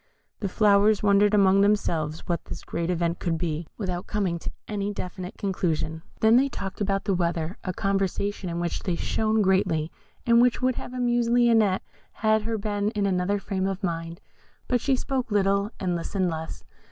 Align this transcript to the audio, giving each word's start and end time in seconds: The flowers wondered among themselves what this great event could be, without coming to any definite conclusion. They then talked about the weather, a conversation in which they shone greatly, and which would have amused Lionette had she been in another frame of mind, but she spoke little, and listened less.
The 0.39 0.49
flowers 0.49 1.03
wondered 1.03 1.35
among 1.35 1.61
themselves 1.61 2.21
what 2.27 2.45
this 2.45 2.63
great 2.63 2.89
event 2.89 3.19
could 3.19 3.37
be, 3.37 3.67
without 3.77 4.07
coming 4.07 4.39
to 4.39 4.49
any 4.67 4.91
definite 4.91 5.37
conclusion. 5.37 6.01
They 6.21 6.31
then 6.31 6.49
talked 6.49 6.81
about 6.81 7.03
the 7.05 7.13
weather, 7.13 7.59
a 7.63 7.71
conversation 7.71 8.49
in 8.49 8.59
which 8.59 8.81
they 8.81 8.95
shone 8.95 9.43
greatly, 9.43 9.91
and 10.25 10.41
which 10.41 10.59
would 10.59 10.73
have 10.73 10.95
amused 10.95 11.29
Lionette 11.29 11.83
had 12.13 12.45
she 12.45 12.55
been 12.57 12.89
in 12.95 13.05
another 13.05 13.37
frame 13.37 13.67
of 13.67 13.83
mind, 13.83 14.19
but 14.67 14.81
she 14.81 14.95
spoke 14.95 15.29
little, 15.29 15.69
and 15.79 15.95
listened 15.95 16.31
less. 16.31 16.63